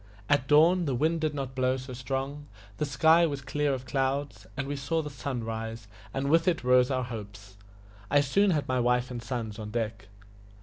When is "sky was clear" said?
2.87-3.71